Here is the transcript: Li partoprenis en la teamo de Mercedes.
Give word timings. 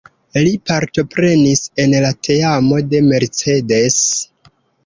Li 0.45 0.53
partoprenis 0.69 1.61
en 1.85 1.95
la 2.07 2.11
teamo 2.29 2.83
de 2.95 3.05
Mercedes. 3.13 4.03